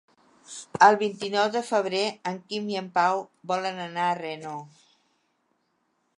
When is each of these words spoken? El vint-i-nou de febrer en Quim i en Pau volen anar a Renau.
El 0.85 0.95
vint-i-nou 1.01 1.51
de 1.55 1.61
febrer 1.67 2.01
en 2.31 2.41
Quim 2.47 2.73
i 2.73 2.81
en 2.81 2.91
Pau 2.99 3.23
volen 3.53 3.83
anar 3.87 4.09
a 4.15 4.19
Renau. 4.25 4.67